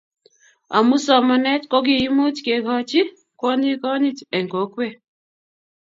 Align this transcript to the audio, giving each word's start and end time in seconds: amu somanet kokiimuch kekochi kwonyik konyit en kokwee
amu 0.77 0.95
somanet 1.05 1.61
kokiimuch 1.71 2.37
kekochi 2.45 3.01
kwonyik 3.39 3.79
konyit 3.83 4.19
en 4.37 4.45
kokwee 4.53 4.95